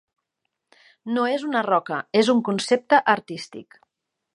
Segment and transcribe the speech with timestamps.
[1.17, 3.83] No és una roca, és un concepte artístic.